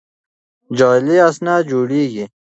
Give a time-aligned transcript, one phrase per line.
[0.77, 2.25] جعلي اسناد جوړېږي.